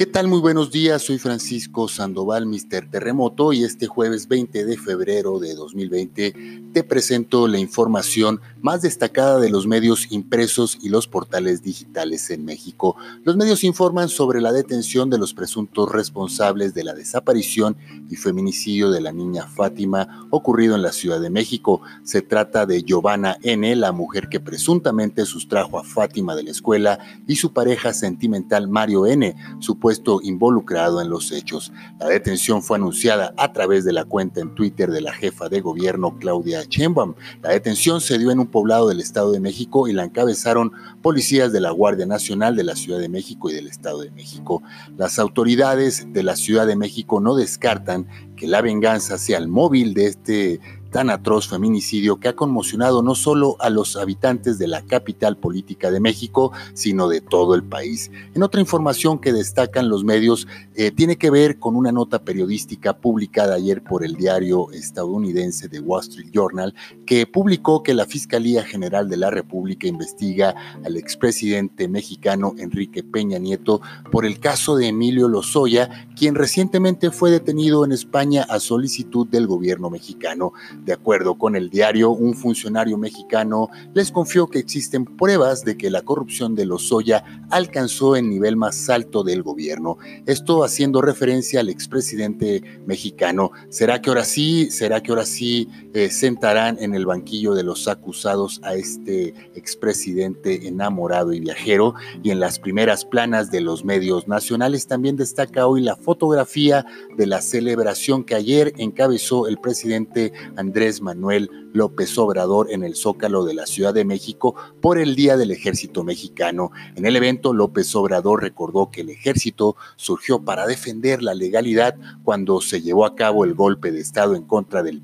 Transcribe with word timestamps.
¿Qué 0.00 0.06
tal? 0.06 0.28
Muy 0.28 0.40
buenos 0.40 0.70
días, 0.70 1.02
soy 1.02 1.18
Francisco 1.18 1.86
Sandoval, 1.86 2.46
Mister 2.46 2.88
Terremoto, 2.88 3.52
y 3.52 3.64
este 3.64 3.86
jueves 3.86 4.28
20 4.28 4.64
de 4.64 4.78
febrero 4.78 5.38
de 5.38 5.54
2020 5.54 6.62
te 6.72 6.84
presento 6.84 7.46
la 7.46 7.58
información 7.58 8.40
más 8.62 8.82
destacada 8.82 9.38
de 9.38 9.50
los 9.50 9.66
medios 9.66 10.10
impresos 10.10 10.78
y 10.80 10.88
los 10.88 11.06
portales 11.06 11.62
digitales 11.62 12.30
en 12.30 12.44
México. 12.44 12.96
Los 13.24 13.36
medios 13.36 13.62
informan 13.62 14.08
sobre 14.08 14.40
la 14.40 14.52
detención 14.52 15.10
de 15.10 15.18
los 15.18 15.34
presuntos 15.34 15.90
responsables 15.90 16.74
de 16.74 16.84
la 16.84 16.94
desaparición 16.94 17.76
y 18.08 18.16
feminicidio 18.16 18.90
de 18.90 19.00
la 19.00 19.12
niña 19.12 19.46
Fátima 19.46 20.26
ocurrido 20.30 20.74
en 20.74 20.82
la 20.82 20.92
Ciudad 20.92 21.20
de 21.20 21.30
México. 21.30 21.82
Se 22.02 22.22
trata 22.22 22.66
de 22.66 22.82
Giovanna 22.82 23.36
N., 23.42 23.76
la 23.76 23.92
mujer 23.92 24.28
que 24.28 24.40
presuntamente 24.40 25.24
sustrajo 25.24 25.78
a 25.78 25.84
Fátima 25.84 26.34
de 26.34 26.42
la 26.42 26.50
escuela, 26.50 26.98
y 27.26 27.36
su 27.36 27.52
pareja 27.52 27.92
sentimental 27.92 28.66
Mario 28.66 29.06
N., 29.06 29.36
supuestamente 29.60 30.00
involucrado 30.22 31.00
en 31.00 31.10
los 31.10 31.32
hechos. 31.32 31.72
La 31.98 32.06
detención 32.06 32.62
fue 32.62 32.76
anunciada 32.76 33.34
a 33.36 33.52
través 33.52 33.84
de 33.84 33.92
la 33.92 34.04
cuenta 34.04 34.40
en 34.40 34.54
Twitter 34.54 34.90
de 34.90 35.00
la 35.00 35.12
jefa 35.12 35.48
de 35.48 35.60
gobierno 35.60 36.16
Claudia 36.18 36.64
Sheinbaum. 36.68 37.14
La 37.42 37.50
detención 37.50 38.00
se 38.00 38.18
dio 38.18 38.30
en 38.30 38.38
un 38.38 38.46
poblado 38.50 38.88
del 38.88 39.00
Estado 39.00 39.32
de 39.32 39.40
México 39.40 39.88
y 39.88 39.92
la 39.92 40.04
encabezaron 40.04 40.72
policías 41.02 41.52
de 41.52 41.60
la 41.60 41.70
Guardia 41.70 42.06
Nacional 42.06 42.56
de 42.56 42.64
la 42.64 42.76
Ciudad 42.76 42.98
de 42.98 43.08
México 43.08 43.50
y 43.50 43.54
del 43.54 43.66
Estado 43.66 44.00
de 44.00 44.10
México. 44.10 44.62
Las 44.96 45.18
autoridades 45.18 46.12
de 46.12 46.22
la 46.22 46.36
Ciudad 46.36 46.66
de 46.66 46.76
México 46.76 47.20
no 47.20 47.34
descartan 47.34 48.06
que 48.40 48.46
la 48.46 48.62
venganza 48.62 49.18
sea 49.18 49.36
el 49.36 49.48
móvil 49.48 49.92
de 49.92 50.06
este 50.06 50.60
tan 50.90 51.10
atroz 51.10 51.48
feminicidio 51.48 52.18
que 52.18 52.28
ha 52.28 52.36
conmocionado 52.36 53.02
no 53.02 53.14
solo 53.14 53.56
a 53.60 53.70
los 53.70 53.96
habitantes 53.96 54.58
de 54.58 54.66
la 54.66 54.82
capital 54.82 55.36
política 55.36 55.90
de 55.90 56.00
México, 56.00 56.52
sino 56.74 57.08
de 57.08 57.20
todo 57.20 57.54
el 57.54 57.62
país. 57.62 58.10
En 58.34 58.42
otra 58.42 58.60
información 58.60 59.18
que 59.18 59.32
destacan 59.32 59.88
los 59.88 60.04
medios, 60.04 60.46
eh, 60.74 60.90
tiene 60.90 61.16
que 61.16 61.30
ver 61.30 61.58
con 61.58 61.76
una 61.76 61.92
nota 61.92 62.22
periodística 62.24 62.96
publicada 62.96 63.54
ayer 63.54 63.82
por 63.82 64.04
el 64.04 64.16
diario 64.16 64.70
estadounidense 64.72 65.68
The 65.68 65.80
Wall 65.80 66.02
Street 66.02 66.30
Journal, 66.32 66.74
que 67.06 67.26
publicó 67.26 67.82
que 67.82 67.94
la 67.94 68.06
Fiscalía 68.06 68.64
General 68.64 69.08
de 69.08 69.16
la 69.16 69.30
República 69.30 69.86
investiga 69.86 70.54
al 70.84 70.96
expresidente 70.96 71.88
mexicano 71.88 72.54
Enrique 72.58 73.02
Peña 73.02 73.38
Nieto 73.38 73.80
por 74.10 74.26
el 74.26 74.40
caso 74.40 74.76
de 74.76 74.88
Emilio 74.88 75.28
Lozoya, 75.28 76.08
quien 76.16 76.34
recientemente 76.34 77.10
fue 77.10 77.30
detenido 77.30 77.84
en 77.84 77.92
España 77.92 78.29
a 78.38 78.60
solicitud 78.60 79.26
del 79.26 79.46
gobierno 79.46 79.90
mexicano. 79.90 80.52
De 80.84 80.92
acuerdo 80.92 81.36
con 81.36 81.56
el 81.56 81.70
diario, 81.70 82.10
un 82.10 82.34
funcionario 82.34 82.96
mexicano 82.96 83.68
les 83.94 84.10
confió 84.10 84.46
que 84.46 84.58
existen 84.58 85.04
pruebas 85.04 85.64
de 85.64 85.76
que 85.76 85.90
la 85.90 86.02
corrupción 86.02 86.54
de 86.54 86.66
Lozoya 86.66 87.24
alcanzó 87.50 88.16
el 88.16 88.28
nivel 88.28 88.56
más 88.56 88.88
alto 88.88 89.24
del 89.24 89.42
gobierno. 89.42 89.98
Esto 90.26 90.64
haciendo 90.64 91.02
referencia 91.02 91.60
al 91.60 91.68
expresidente 91.68 92.62
mexicano. 92.86 93.50
¿Será 93.68 94.00
que 94.00 94.10
ahora 94.10 94.24
sí, 94.24 94.70
será 94.70 95.02
que 95.02 95.10
ahora 95.10 95.26
sí 95.26 95.68
eh, 95.94 96.10
sentarán 96.10 96.78
en 96.80 96.94
el 96.94 97.06
banquillo 97.06 97.54
de 97.54 97.64
los 97.64 97.88
acusados 97.88 98.60
a 98.62 98.74
este 98.74 99.34
expresidente 99.54 100.68
enamorado 100.68 101.32
y 101.32 101.40
viajero? 101.40 101.94
Y 102.22 102.30
en 102.30 102.40
las 102.40 102.58
primeras 102.58 103.04
planas 103.04 103.50
de 103.50 103.60
los 103.60 103.84
medios 103.84 104.28
nacionales 104.28 104.86
también 104.86 105.16
destaca 105.16 105.66
hoy 105.66 105.82
la 105.82 105.96
fotografía 105.96 106.84
de 107.16 107.26
la 107.26 107.40
celebración 107.40 108.19
que 108.24 108.34
ayer 108.34 108.72
encabezó 108.76 109.48
el 109.48 109.58
presidente 109.58 110.32
Andrés 110.56 111.00
Manuel 111.00 111.50
López 111.72 112.16
Obrador 112.18 112.70
en 112.70 112.82
el 112.82 112.96
Zócalo 112.96 113.44
de 113.44 113.54
la 113.54 113.66
Ciudad 113.66 113.94
de 113.94 114.04
México 114.04 114.54
por 114.80 114.98
el 114.98 115.14
Día 115.14 115.36
del 115.36 115.50
Ejército 115.50 116.04
Mexicano. 116.04 116.70
En 116.96 117.06
el 117.06 117.16
evento, 117.16 117.52
López 117.52 117.94
Obrador 117.94 118.42
recordó 118.42 118.90
que 118.90 119.02
el 119.02 119.10
ejército 119.10 119.76
surgió 119.96 120.44
para 120.44 120.66
defender 120.66 121.22
la 121.22 121.34
legalidad 121.34 121.94
cuando 122.24 122.60
se 122.60 122.82
llevó 122.82 123.04
a 123.04 123.14
cabo 123.14 123.44
el 123.44 123.54
golpe 123.54 123.92
de 123.92 124.00
Estado 124.00 124.34
en 124.34 124.42
contra 124.42 124.82
del 124.82 125.02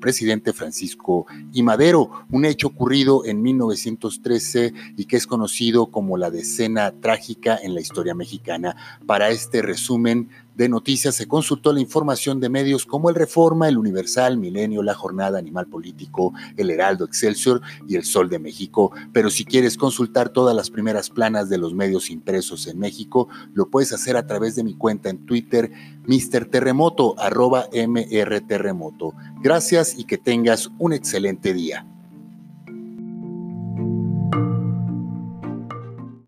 presidente 0.00 0.52
Francisco 0.52 1.26
y 1.52 1.62
Madero, 1.62 2.10
un 2.30 2.44
hecho 2.44 2.68
ocurrido 2.68 3.24
en 3.24 3.42
1913 3.42 4.72
y 4.96 5.04
que 5.04 5.16
es 5.16 5.26
conocido 5.26 5.86
como 5.86 6.16
la 6.16 6.30
decena 6.30 6.92
trágica 7.00 7.58
en 7.62 7.74
la 7.74 7.80
historia 7.80 8.14
mexicana. 8.14 8.74
Para 9.06 9.28
este 9.28 9.62
resumen 9.62 10.30
de 10.54 10.68
noticias 10.68 11.14
se 11.14 11.26
consultó 11.26 11.72
la 11.72 11.80
información 11.80 12.40
de 12.40 12.48
medios 12.48 12.84
como 12.84 13.08
el 13.08 13.14
Reforma, 13.14 13.68
el 13.68 13.78
Universal, 13.78 14.36
Milenio, 14.36 14.82
La 14.82 14.94
Jornada, 14.94 15.38
Animal 15.38 15.66
Político, 15.66 16.32
El 16.56 16.70
Heraldo, 16.70 17.04
Excelsior 17.04 17.60
y 17.88 17.96
El 17.96 18.04
Sol 18.04 18.28
de 18.28 18.38
México. 18.38 18.92
Pero 19.12 19.30
si 19.30 19.44
quieres 19.44 19.76
consultar 19.76 20.30
todas 20.30 20.54
las 20.54 20.70
primeras 20.70 21.10
planas 21.10 21.48
de 21.48 21.58
los 21.58 21.74
medios 21.74 22.10
impresos 22.10 22.66
en 22.66 22.78
México, 22.78 23.28
lo 23.54 23.70
puedes 23.70 23.92
hacer 23.92 24.16
a 24.16 24.26
través 24.26 24.56
de 24.56 24.64
mi 24.64 24.74
cuenta 24.74 25.08
en 25.08 25.24
Twitter, 25.26 25.70
Mr. 26.06 26.46
Terremoto, 26.46 27.18
arroba. 27.18 27.68
Gracias 29.42 29.98
y 29.98 30.04
que 30.04 30.18
tengas 30.18 30.70
un 30.78 30.92
excelente 30.92 31.54
día. 31.54 31.86